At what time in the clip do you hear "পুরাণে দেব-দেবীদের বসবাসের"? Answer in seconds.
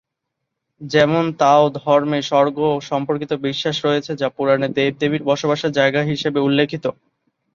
4.29-5.71